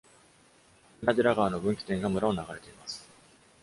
[1.03, 3.07] ウナディラ川の分岐点が村を流れています。